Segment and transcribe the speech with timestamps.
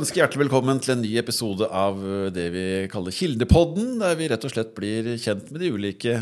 [0.00, 1.98] ønsker hjertelig velkommen til en ny episode av
[2.32, 6.14] det vi kaller Kildepodden, der vi rett og slett blir kjent med de ulike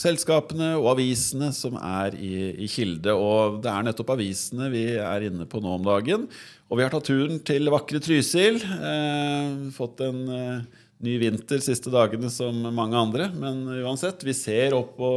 [0.00, 2.34] selskapene og avisene som er i,
[2.66, 3.14] i Kilde.
[3.16, 6.26] Og det er nettopp avisene vi er inne på nå om dagen.
[6.68, 8.60] Og vi har tatt turen til vakre Trysil.
[8.60, 14.76] Eh, fått en eh, ny vinter siste dagene som mange andre, men uansett, vi ser
[14.76, 15.14] opp på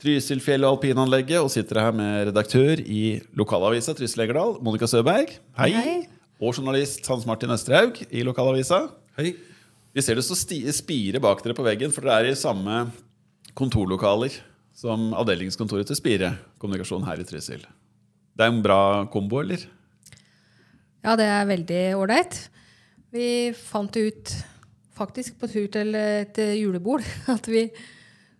[0.00, 5.34] Trysilfjell og alpinanlegget og sitter her med redaktør i lokalavisa Trysil Egerdal, Monica Søberg.
[5.58, 5.74] Hei.
[5.74, 6.00] Hei.
[6.40, 8.86] Og journalist Hans Martin Østerhaug i lokalavisa.
[9.18, 9.34] Hei.
[9.92, 12.86] Vi ser det så spire bak dere på veggen, for dere er i samme
[13.58, 14.38] kontorlokaler
[14.72, 16.30] som avdelingskontoret til Spire
[16.62, 17.66] kommunikasjon her i Trysil.
[18.32, 19.66] Det er en bra kombo, eller?
[21.04, 22.38] Ja, det er veldig ålreit.
[23.12, 24.32] Vi fant ut,
[24.96, 27.04] faktisk på tur til et julebord,
[27.36, 27.66] at vi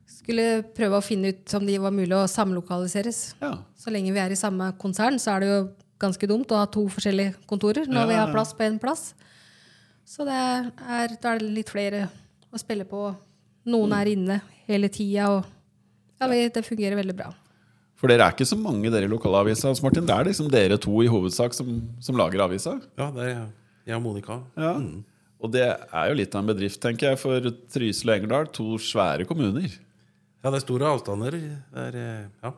[0.08, 3.22] skulle prøve å finne ut om de var mulig å samlokaliseres.
[3.44, 3.58] Ja.
[3.76, 5.62] Så lenge vi er i samme konsern, så er det jo
[6.00, 9.10] ganske dumt å ha to forskjellige kontorer når Ja, vi har plass på én plass.
[10.08, 12.08] Så det er, da er det litt flere
[12.50, 13.10] å spille på.
[13.70, 15.44] Noen er inne hele tida, og
[16.20, 17.30] ja, det fungerer veldig bra.
[18.00, 20.06] For dere er ikke så mange dere i lokalavisa, Hans Martin.
[20.08, 21.68] Det er liksom dere to i hovedsak som,
[22.00, 22.78] som lager avisa.
[22.96, 23.34] Ja, det er
[23.90, 24.38] jeg og Monica.
[24.56, 24.72] Ja.
[25.40, 28.48] Og det er jo litt av en bedrift, tenker jeg, for Trysil og Engerdal.
[28.56, 29.68] To svære kommuner.
[30.40, 31.36] Ja, det er store avstander.
[31.36, 32.54] Det er eh, ja,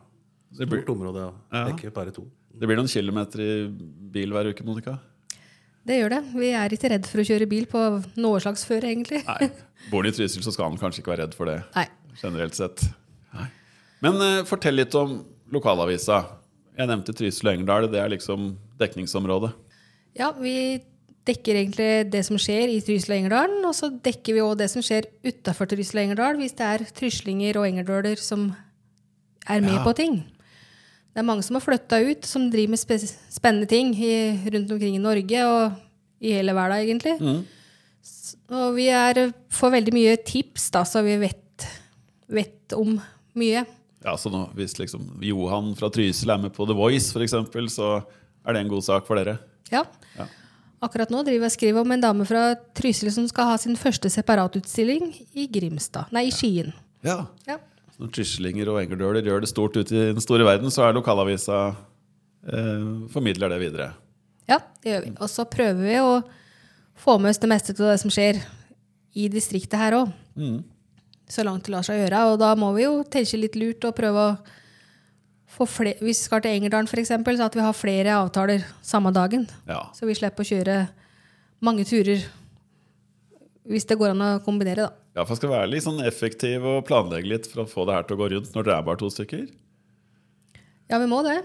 [0.61, 1.27] stort område.
[1.27, 1.31] Ja.
[1.33, 1.65] Ja.
[1.65, 2.25] Det er ikke bare to.
[2.53, 3.53] Det blir noen kilometer i
[4.13, 4.97] bil hver uke, Monica?
[5.83, 6.21] Det gjør det.
[6.37, 7.79] Vi er ikke redd for å kjøre bil på
[8.23, 9.19] noe slags før, egentlig.
[9.27, 9.49] Nei.
[9.91, 11.57] Bor du i Trysil, så skal han kanskje ikke være redd for det.
[11.75, 11.87] Nei.
[12.21, 12.83] generelt sett.
[14.03, 15.17] Men eh, fortell litt om
[15.51, 16.21] lokalavisa.
[16.77, 17.89] Jeg nevnte Trysil og Engerdal.
[17.91, 19.51] Det er liksom dekningsområdet.
[20.19, 20.53] Ja, vi
[21.27, 24.69] dekker egentlig det som skjer i Trysil og Engerdalen, og så dekker vi òg det
[24.71, 28.49] som skjer utafor Trysil og Engerdal, hvis det er tryslinger og engerdøler som
[29.49, 29.83] er med Ja.
[29.83, 30.21] på ting.
[31.13, 34.13] Det er mange som har flytta ut, som driver med spe spennende ting i,
[34.49, 35.75] rundt omkring i Norge og
[36.23, 37.13] i hele verden, egentlig.
[37.21, 37.43] Mm.
[38.53, 39.19] Og vi er,
[39.53, 41.67] får veldig mye tips, da, så vi vet,
[42.33, 42.95] vet om
[43.37, 43.63] mye.
[44.03, 47.69] Ja, så nå, Hvis liksom Johan fra Trysil er med på The Voice, for eksempel,
[47.71, 47.99] så
[48.43, 49.37] er det en god sak for dere.
[49.71, 49.85] Ja.
[50.17, 50.27] Ja.
[50.83, 53.77] Akkurat nå driver jeg og skriver om en dame fra Trysil som skal ha sin
[53.79, 56.11] første separatutstilling i Grimstad.
[56.15, 56.73] Nei, i Skien.
[57.05, 57.21] Ja.
[57.47, 57.61] Ja.
[58.01, 61.59] Når tryslinger og engerdøler gjør det stort ute i den store verden, så er lokalavisa
[62.49, 63.91] eh, formidler det videre.
[64.49, 65.13] ja, det gjør vi.
[65.19, 66.17] Og så prøver vi å
[67.03, 68.41] få med oss det meste av det som skjer
[69.13, 70.11] i distriktet her òg.
[71.29, 72.25] Så langt det lar seg gjøre.
[72.33, 74.35] Og da må vi jo tenke litt lurt og prøve å
[75.53, 79.11] få flere Hvis vi skal til Engerdalen, f.eks., så at vi har flere avtaler samme
[79.13, 79.45] dagen.
[79.69, 79.83] Ja.
[79.93, 80.77] Så vi slipper å kjøre
[81.61, 82.23] mange turer
[83.69, 85.19] hvis det går an å kombinere, da.
[85.19, 88.07] Ja, for skal være litt sånn effektiv og planlegge litt for å få det her
[88.07, 89.45] til å gå rundt når dere er bare to stykker.
[90.91, 91.37] Ja, vi må det.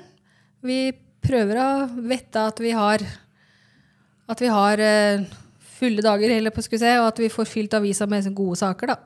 [0.67, 0.79] Vi
[1.25, 1.69] prøver å
[2.09, 3.05] vette at vi har
[4.29, 5.23] at vi har eh,
[5.79, 8.93] fulle dager, eller på skulle si, og at vi får fylt avisa med gode saker.
[8.93, 8.99] da.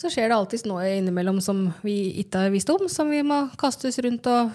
[0.00, 3.42] Så skjer det alltid noe innimellom som vi ikke har visst om, som vi må
[3.60, 4.54] kastes rundt og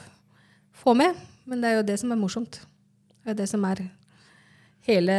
[0.75, 1.15] få med.
[1.45, 2.59] Men det er jo det som er morsomt.
[3.23, 3.83] Det er det som er
[4.89, 5.17] hele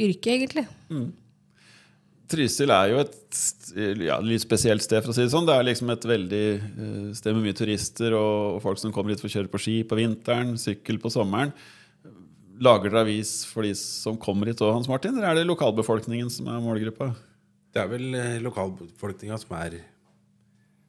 [0.00, 0.64] yrket, egentlig.
[2.28, 3.38] Trysil er jo et
[4.04, 5.46] ja, litt spesielt sted, for å si det sånn.
[5.48, 9.14] Det er liksom et veldig eh, sted med mye turister og, og folk som kommer
[9.14, 11.54] hit for å kjøre på ski på vinteren, sykkel på sommeren.
[12.60, 15.16] Lager dere avis for de som kommer hit òg, Hans Martin?
[15.16, 17.12] Eller er det lokalbefolkningen som er målgruppa?
[17.72, 19.80] Det er vel eh, lokalbefolkninga som er,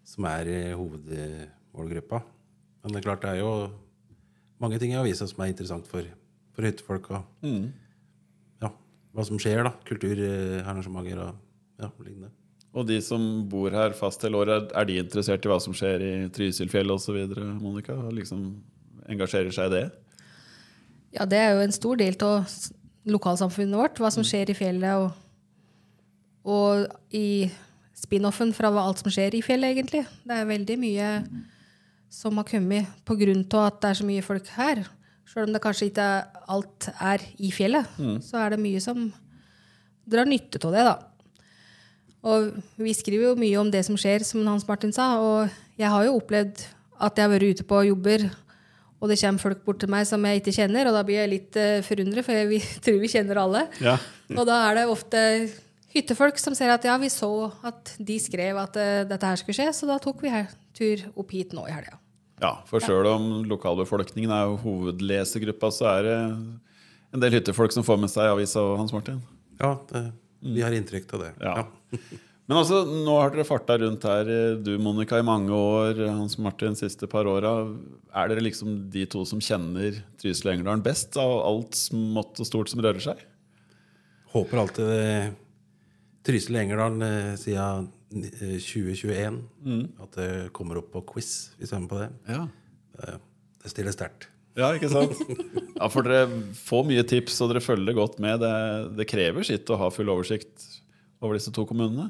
[0.08, 2.24] som er eh, hovedmålgruppa.
[2.84, 3.54] Men det er klart det er jo
[4.60, 6.04] mange ting i avisa som er interessant for,
[6.56, 7.14] for hyttefolk.
[7.14, 7.24] Og ja,
[9.16, 9.74] hva som skjer, da.
[9.88, 11.40] Kulturarrangementer og
[11.82, 12.34] ja, lignende.
[12.78, 16.04] Og de som bor her fast hele året, er de interessert i hva som skjer
[16.06, 17.18] i Trysilfjell osv.,
[17.58, 17.96] Monica?
[18.14, 18.44] Liksom
[19.10, 19.86] engasjerer seg i det?
[21.18, 22.46] Ja, det er jo en stor del av
[23.10, 25.10] lokalsamfunnet vårt, hva som skjer i fjellet og,
[26.46, 26.86] og
[27.16, 27.50] i
[27.98, 30.04] spin-offen fra alt som skjer i fjellet, egentlig.
[30.28, 31.10] Det er veldig mye
[32.14, 34.86] som har kommet av at det er så mye folk her.
[35.30, 36.10] Selv om det kanskje ikke
[36.50, 37.86] alt er i fjellet,
[38.26, 39.12] så er det mye som
[40.10, 40.96] drar nytte av det, da.
[42.30, 42.50] Og
[42.82, 45.14] vi skriver jo mye om det som skjer, som Hans Martin sa.
[45.24, 46.66] Og jeg har jo opplevd
[47.00, 48.26] at jeg har vært ute på jobber,
[49.00, 51.32] og det kommer folk bort til meg som jeg ikke kjenner, og da blir jeg
[51.32, 53.64] litt uh, forundret, for jeg vi, tror vi kjenner alle.
[53.80, 53.96] Ja.
[54.36, 55.24] Og da er det ofte
[55.94, 57.32] hyttefolk som ser at ja, vi så
[57.66, 61.08] at de skrev at uh, dette her skulle skje, så da tok vi her, tur
[61.16, 62.02] opp hit nå i helga.
[62.40, 66.18] Ja, for sjøl om lokalbefolkningen er jo hovedlesergruppa, så er det
[67.10, 69.20] en del hyttefolk som får med seg avisa og Hans Martin.
[69.60, 70.06] Ja, det,
[70.46, 71.32] vi har inntrykk av det.
[71.44, 71.56] Ja.
[72.50, 76.00] Men altså, nå har dere farta rundt her, du Monica, i mange år.
[76.08, 77.52] Hans Martin siste par åra.
[78.18, 82.50] Er dere liksom de to som kjenner Trysil og Engerdalen best av alt smått og
[82.50, 83.22] stort som rører seg?
[84.34, 85.12] Håper alltid det
[86.26, 89.40] Trysil og Engerdalen eh, siden eh, 2021
[90.04, 92.10] at det kommer opp på quiz hvis vi er med på det.
[92.30, 92.44] Ja.
[92.98, 93.18] Det,
[93.64, 94.30] det stiller sterkt.
[94.60, 95.16] Ja, ikke sant?
[95.80, 96.26] Ja, For dere
[96.60, 98.42] får mye tips, og dere følger godt med.
[98.44, 100.66] Det, det krever sitt å ha full oversikt
[101.24, 102.10] over disse to kommunene.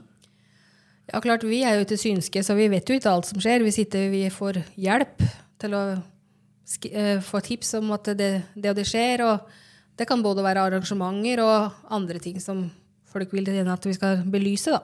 [1.09, 3.61] Ja, klart, Vi er jo ikke synske, så vi vet jo ikke alt som skjer.
[3.65, 5.21] Vi sitter, vi får hjelp
[5.61, 5.83] til å
[6.69, 9.25] sk eh, få tips om at det, det og det skjer.
[9.25, 12.65] Og det kan både være arrangementer og andre ting som
[13.09, 14.73] folk vil gjerne at vi skal belyse.
[14.73, 14.81] da.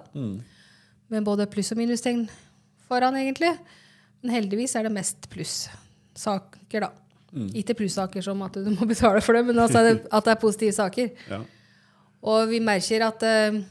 [1.14, 2.26] Med både pluss- og minustegn
[2.90, 3.52] foran, egentlig.
[4.22, 6.90] Men heldigvis er det mest plussaker, da.
[6.90, 7.46] da.
[7.58, 9.84] Ikke plussaker som at du må betale for det, men altså
[10.18, 11.14] at det er positive saker.
[11.30, 11.44] Ja.
[12.26, 13.62] Og vi merker at eh,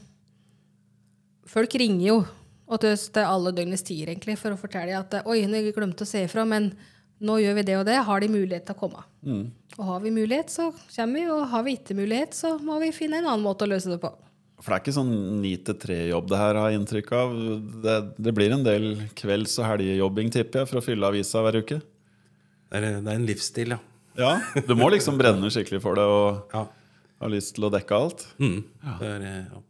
[1.49, 2.17] folk ringer jo
[2.65, 5.75] og til oss til alle døgnets tider egentlig, for å fortelle at eh, oi, jeg
[5.75, 6.71] glemte å se ifra, men
[7.25, 7.99] nå gjør vi det og det.
[8.07, 9.03] Har de mulighet til å komme?
[9.77, 11.25] Og har vi mulighet, så kommer vi.
[11.31, 13.99] Og har vi ikke mulighet, så må vi finne en annen måte å løse det
[14.03, 14.11] på.
[14.61, 17.33] For det er ikke sånn ni til tre-jobb det her har jeg inntrykk av.
[17.83, 17.95] Det,
[18.27, 18.87] det blir en del
[19.17, 21.81] kvelds- og helgejobbing, tipper jeg, for å fylle avisa hver uke.
[21.81, 23.81] Det er, det er en livsstil, ja.
[24.15, 24.31] Ja,
[24.63, 26.63] Du må liksom brenne skikkelig for det og ja.
[27.19, 28.23] ha lyst til å dekke alt.
[28.39, 28.61] Mm.
[29.01, 29.61] Det er, eh, ja.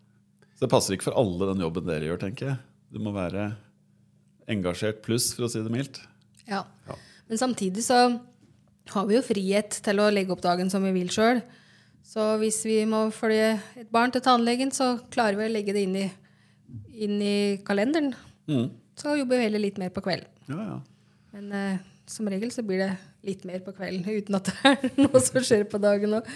[0.56, 2.60] Så det passer ikke for alle den jobben dere gjør, tenker jeg.
[2.94, 3.50] Du må være
[4.52, 6.00] engasjert pluss, for å si det mildt.
[6.48, 6.62] Ja.
[7.26, 8.00] Men samtidig så
[8.94, 11.42] har vi jo frihet til å legge opp dagen som vi vil sjøl.
[12.06, 15.86] Så hvis vi må følge et barn til tannlegen, så klarer vi å legge det
[15.88, 16.06] inn i,
[17.06, 18.13] inn i kalenderen.
[18.96, 20.30] Så jobber vi heller litt mer på kvelden.
[20.52, 20.78] Ja, ja.
[21.36, 22.92] Men eh, som regel så blir det
[23.25, 26.30] litt mer på kvelden, uten at det er noe som skjer på dagen òg.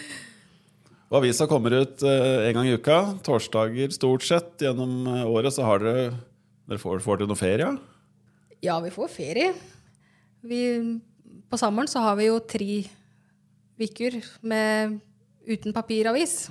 [1.09, 2.97] Og avisa kommer ut eh, en gang i uka.
[3.25, 4.51] Torsdager stort sett.
[4.61, 6.09] Gjennom eh, året så har dere
[6.69, 7.65] Dere får, får dere noe ferie?
[7.65, 7.71] ja?
[8.61, 9.53] Ja, vi får ferie.
[10.45, 10.59] Vi,
[11.49, 12.83] på sommeren så har vi jo tre
[13.79, 14.99] uker med
[15.49, 16.47] uten papiravis.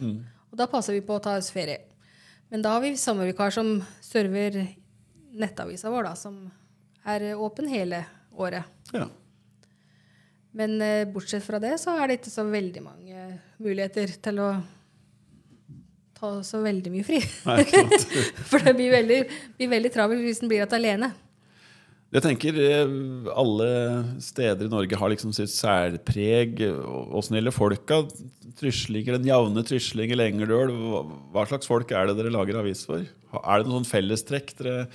[0.49, 1.85] Og da passer vi på å ta oss ferie.
[2.49, 4.57] Men da har vi sommervikar som server
[5.39, 6.39] nettavisa vår, da, som
[7.09, 8.03] er åpen hele
[8.33, 8.65] året.
[8.95, 9.07] Ja.
[10.57, 13.27] Men eh, bortsett fra det så er det ikke så veldig mange
[13.61, 14.49] muligheter til å
[16.19, 17.21] ta så veldig mye fri.
[17.47, 17.65] Nei.
[18.51, 19.19] For det blir veldig,
[19.59, 21.13] blir veldig travelt hvis en blir igjen alene.
[22.09, 22.93] Jeg tenker eh,
[23.37, 23.67] Alle
[24.25, 26.63] steder i Norge har liksom sitt særpreg.
[27.13, 27.99] Åssen gjelder folka?
[28.59, 30.73] Tryslinger, Den jevne trysling i Lengerdøl.
[31.35, 33.05] Hva- slags folk er det dere lager avis for?
[33.05, 34.87] Er det noen sånn fellestrekk dere,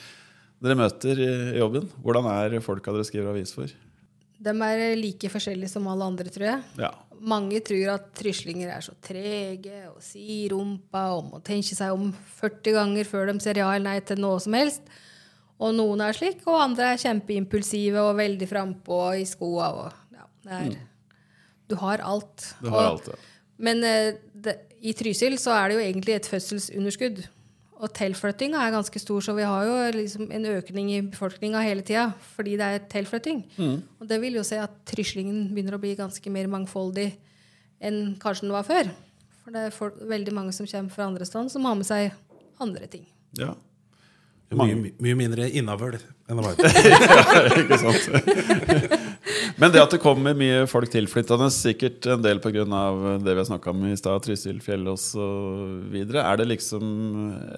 [0.64, 1.30] dere møter i
[1.62, 1.86] jobben?
[2.02, 3.70] Hvordan er folka dere skriver avis for?
[4.44, 6.66] De er like forskjellige som alle andre, tror jeg.
[6.82, 6.90] Ja.
[7.24, 12.10] Mange tror at tryslinger er så trege og sier rumpa og må tenke seg om
[12.42, 14.82] 40 ganger før de sier ja eller nei til noe som helst.
[15.64, 19.70] Og noen er slik, og andre er kjempeimpulsive og veldig frampå i skoa.
[19.84, 20.26] Og, ja,
[20.60, 20.74] er,
[21.72, 22.50] Du har alt.
[22.62, 23.20] Du har Og- alt, ja.
[23.64, 27.22] Men eh, det, i Trysil så er det jo egentlig et fødselsunderskudd.
[27.84, 31.82] Og tilflyttinga er ganske stor, så vi har jo liksom en økning i befolkninga hele
[31.84, 32.06] tida
[32.36, 33.42] fordi det er tilflytting.
[34.00, 37.10] Og det vil jo si at Tryslingen begynner å bli ganske mer mangfoldig
[37.84, 38.92] enn kanskje den var før.
[39.44, 42.12] For det er folk, veldig mange som kommer fra andre steder, som har med seg
[42.64, 43.06] andre ting.
[43.38, 43.54] ja.
[44.54, 46.60] Mye, mye mindre innavl enn det var.
[47.64, 49.00] Ikke sant?
[49.62, 52.66] Men det at det kommer mye folk tilflyttende, sikkert en del pga.
[52.66, 56.84] det vi har snakka om i stad, Trysil, Fjellås osv., er det liksom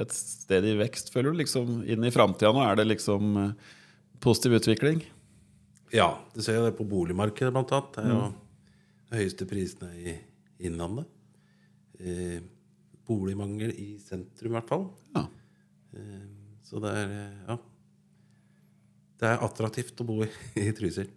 [0.02, 1.40] et sted i vekst, føler du?
[1.42, 2.64] Liksom inn i framtida nå?
[2.64, 3.76] Er det liksom eh,
[4.24, 5.04] positiv utvikling?
[5.96, 7.96] Ja, du ser jo det på boligmarkedet, blant annet.
[7.96, 8.24] Det er jo
[9.12, 10.16] de høyeste prisene i
[10.68, 11.08] Innlandet.
[12.00, 12.40] Eh,
[13.08, 14.90] boligmangel i sentrum, i hvert fall.
[15.16, 15.28] Ja.
[15.96, 17.58] Eh, så det er eh, ja.
[19.16, 20.30] Det er attraktivt å bo i,
[20.66, 21.08] i Trysil.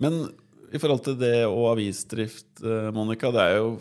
[0.00, 0.26] Men
[0.74, 3.76] i forhold til det og avisdrift, eh, Monica, det er jo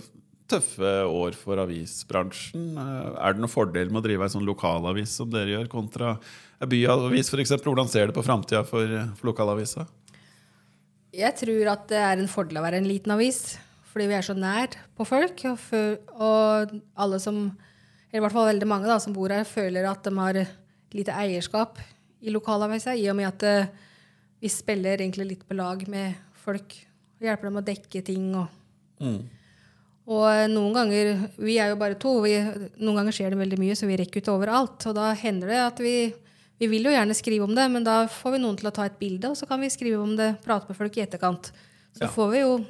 [0.53, 2.69] tøffe år for avisbransjen.
[2.77, 6.15] Eh, Er det noen fordel med å drive ei sånn lokalavis som dere gjør, kontra
[6.61, 7.57] ei byavis f.eks.?
[7.63, 9.87] Hvordan ser det på framtida for, for lokalavisa?
[11.13, 13.55] Jeg tror at det er en fordel å være en liten avis,
[13.91, 15.43] fordi vi er så nær på folk.
[15.51, 17.45] Og, og alle som,
[18.09, 20.41] eller i hvert fall veldig mange da, som bor her, føler at de har
[20.93, 21.79] lite eierskap
[22.23, 23.67] i lokalavisa, i og med at uh,
[24.43, 26.75] vi spiller egentlig litt på lag med folk.
[27.19, 28.25] og Hjelper dem å dekke ting.
[28.35, 28.47] Og,
[30.11, 32.17] og eh, noen ganger Vi er jo bare to.
[32.25, 32.33] Vi,
[32.83, 34.83] noen ganger skjer det veldig mye, så vi rekker ikke overalt.
[34.91, 35.95] Og da hender det at vi
[36.61, 38.85] vi vil jo gjerne skrive om det, men da får vi noen til å ta
[38.87, 41.49] et bilde, og så kan vi skrive om det, prate med folk i etterkant.
[41.91, 42.07] Så Ja.
[42.13, 42.65] får vi jo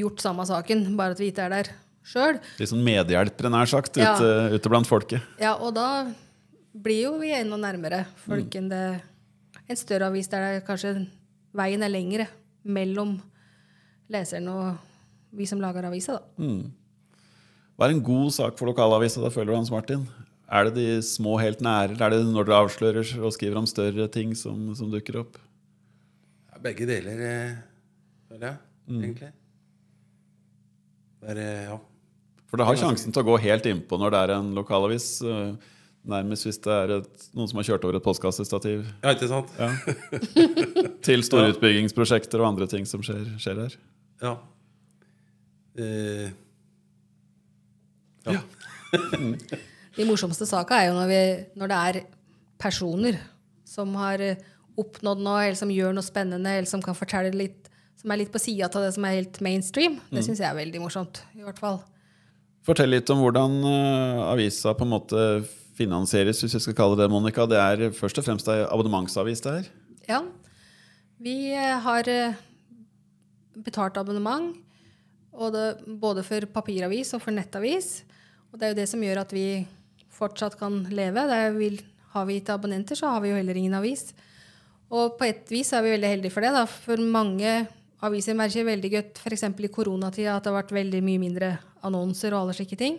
[0.00, 1.68] gjort samme saken, bare at vi ikke er der
[2.02, 2.40] sjøl.
[2.58, 4.16] Litt sånn medhjelpere, nær sagt, Ja.
[4.16, 5.22] ute, ute blant folket.
[5.38, 6.12] Ja, og da
[6.84, 8.82] blir jo vi enda nærmere folk enn det
[9.68, 10.94] En større avis der det kanskje
[11.56, 12.24] veien er lengre
[12.64, 13.18] mellom
[14.08, 14.78] leseren og
[15.36, 16.46] vi som lager avisa, da.
[17.76, 20.06] Hva er en god sak for lokalavisa, da føler du Hans Martin?
[20.48, 23.68] Er det de små helt nære, eller er det når dere avslører og skriver om
[23.68, 25.36] større ting som, som dukker opp?
[26.48, 27.52] Ja, begge deler, eh,
[28.30, 28.56] føler jeg,
[28.88, 29.32] egentlig.
[31.20, 31.76] Det er, eh, ja.
[32.48, 35.10] For det har sjansen til å gå helt innpå når det er en lokalavis.
[35.28, 35.74] eh,
[36.08, 38.84] Nærmest hvis det er et, noen som har kjørt over et postkassestativ.
[39.02, 39.50] ja, ikke sant?
[39.58, 39.72] Ja.
[41.06, 43.74] Til store utbyggingsprosjekter og andre ting som skjer, skjer her.
[44.22, 44.34] Ja.
[45.78, 46.30] Eh,
[48.28, 48.44] ja.
[49.98, 51.22] De morsomste saka er jo når, vi,
[51.58, 52.00] når det er
[52.62, 53.18] personer
[53.68, 54.40] som har eh,
[54.78, 58.30] oppnådd noe, eller som gjør noe spennende, eller som kan fortelle litt som er litt
[58.30, 59.96] på sida av det som er helt mainstream.
[60.12, 61.22] Det syns jeg er veldig morsomt.
[61.34, 61.80] i hvert fall.
[62.66, 65.22] Fortell litt om hvordan eh, avisa på en måte
[65.78, 67.46] finansieres, hvis jeg skal kalle det Monica.
[67.48, 69.72] Det er først og fremst ei abonnementsavis det her.
[70.08, 70.20] Ja.
[71.22, 72.38] Vi eh, har eh,
[73.64, 74.54] betalt abonnement,
[75.32, 78.02] både for papiravis og for nettavis.
[78.50, 79.46] Og det er jo det som gjør at vi
[80.18, 81.26] fortsatt kan leve.
[81.30, 81.58] Er,
[82.14, 84.10] har vi ikke abonnenter, så har vi jo heller ingen avis.
[84.88, 86.54] Og på et vis er vi veldig heldige for det.
[86.56, 86.64] Da.
[86.66, 87.52] For mange
[88.04, 89.44] aviser merker veldig godt f.eks.
[89.44, 91.52] i koronatida at det har vært veldig mye mindre
[91.86, 92.98] annonser og alle slike ting.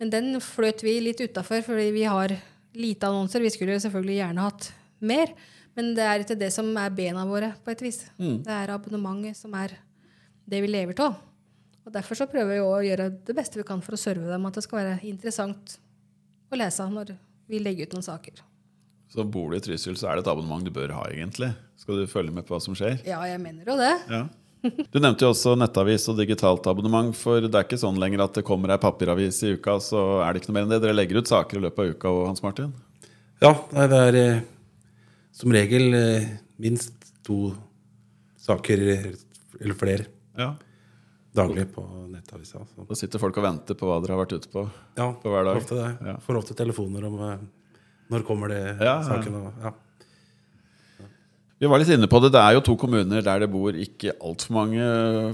[0.00, 2.32] Men den fløt vi litt utafor fordi vi har
[2.72, 3.42] lite annonser.
[3.44, 4.70] Vi skulle selvfølgelig gjerne hatt
[5.04, 5.32] mer,
[5.76, 8.02] men det er ikke det som er bena våre, på et vis.
[8.16, 9.76] Det er abonnementet som er
[10.50, 11.18] det vi lever av.
[11.84, 14.46] Og Derfor så prøver vi å gjøre det beste vi kan for å serve dem,
[14.46, 15.78] at det skal være interessant
[16.50, 17.14] å lese når
[17.50, 18.42] vi legger ut noen saker.
[19.10, 21.50] Så bor du i Trysil, så er det et abonnement du bør ha, egentlig.
[21.80, 23.00] Skal du følge med på hva som skjer?
[23.08, 23.94] Ja, jeg mener jo det.
[24.06, 24.20] Ja.
[24.62, 27.14] Du nevnte jo også nettavis og digitalt abonnement.
[27.16, 30.32] For det er ikke sånn lenger at det kommer ei papiravis i uka, så er
[30.36, 30.80] det ikke noe mer enn det.
[30.84, 32.72] Dere legger ut saker i løpet av uka, òg, Hans Martin?
[33.40, 34.40] Ja, det er eh,
[35.32, 36.26] som regel eh,
[36.60, 36.92] minst
[37.24, 37.54] to
[38.40, 38.82] saker
[39.60, 40.54] eller flere Ja.
[41.36, 42.60] daglig på nettavisa.
[42.74, 42.84] Så.
[42.88, 44.66] Da sitter folk og venter på hva dere har vært ute på.
[44.98, 45.56] Ja, På hver dag.
[45.62, 45.90] ofte det.
[46.08, 46.16] Ja.
[46.24, 47.38] Får ofte telefoner om eh,
[48.10, 49.02] når kommer det Ja, ja.
[49.08, 49.36] saken.
[49.40, 49.72] Og, ja.
[51.60, 52.30] Vi var litt inne på det.
[52.32, 54.84] Det er jo to kommuner der det bor ikke altfor mange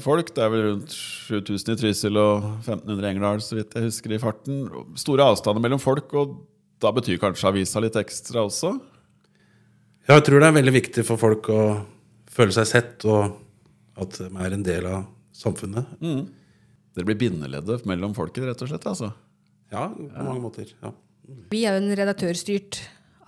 [0.02, 0.33] folk.
[0.35, 4.14] Det er vel rundt 7000 i Trysil og 1500 i Engerdal, så vidt jeg husker
[4.16, 4.64] i farten.
[4.99, 6.40] Store avstander mellom folk, og
[6.83, 8.75] da betyr kanskje avisa litt ekstra også?
[10.06, 11.61] ja, jeg tror det er veldig viktig for folk å
[12.30, 13.38] føle seg sett, og
[14.02, 15.95] at de er en del av samfunnet.
[16.02, 18.87] Dere blir bindeleddet mellom folket, rett og slett?
[18.87, 19.12] altså.
[19.71, 20.75] Ja, på mange måter.
[20.83, 20.90] Ja.
[21.54, 22.83] Vi er jo en redaktørstyrt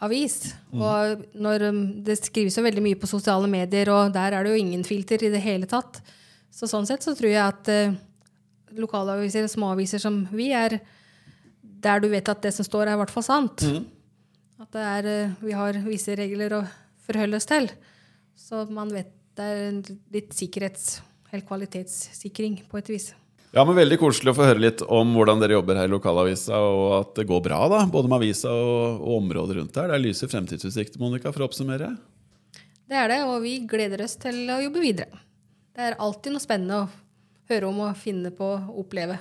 [0.05, 0.53] avis.
[0.75, 4.55] Og når um, det skrives jo veldig mye på sosiale medier, og der er det
[4.55, 6.01] jo ingen filter i det hele tatt.
[6.55, 7.97] Så sånn sett så tror jeg at eh,
[8.79, 10.79] lokalaviser, småaviser som vi er,
[11.61, 13.63] der du vet at det som står, er i hvert fall sant.
[14.59, 16.65] At det er, uh, vi har visse regler å
[17.07, 17.71] forholde oss til.
[18.39, 19.77] Så man vet det er
[20.11, 23.13] litt sikkerhets- eller kvalitetssikring på et vis.
[23.51, 26.59] Ja, men Veldig koselig å få høre litt om hvordan dere jobber her i lokalavisa,
[26.61, 29.89] og at det går bra, da, både med avisa og, og området rundt her.
[29.89, 31.95] Det er lyse fremtidsutsikter, Monica, for å oppsummere.
[32.89, 35.25] Det er det, og vi gleder oss til å jobbe videre.
[35.77, 36.89] Det er alltid noe spennende å
[37.49, 39.17] høre om og finne på å oppleve.